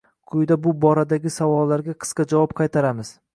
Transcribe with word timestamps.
Quyida 0.29 0.55
bu 0.63 0.71
boradagi 0.85 1.33
savollarga 1.35 1.95
qisqacha 2.05 2.29
javob 2.35 2.57
qaytaramiz. 2.63 3.15